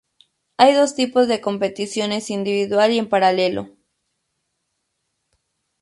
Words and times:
Hay 0.57 0.73
dos 0.73 0.95
tipos 0.95 1.27
de 1.27 1.41
competiciones, 1.41 2.31
individual 2.31 2.91
y 2.91 2.97
en 2.97 3.07
paralelo. 3.07 3.69